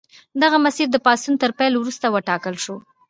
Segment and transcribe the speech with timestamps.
[0.41, 2.75] دغه مسیر د پاڅون تر پیل وروسته وټاکل شو.